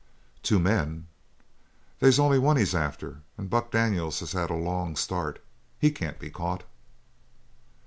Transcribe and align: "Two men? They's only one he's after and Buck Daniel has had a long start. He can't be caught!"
"Two 0.41 0.57
men? 0.57 1.05
They's 1.99 2.17
only 2.17 2.39
one 2.39 2.57
he's 2.57 2.73
after 2.73 3.21
and 3.37 3.51
Buck 3.51 3.69
Daniel 3.69 4.09
has 4.09 4.31
had 4.31 4.49
a 4.49 4.55
long 4.55 4.95
start. 4.95 5.43
He 5.77 5.91
can't 5.91 6.17
be 6.17 6.31
caught!" 6.31 6.63